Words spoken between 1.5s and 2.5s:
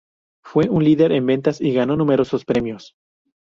y ganó numerosos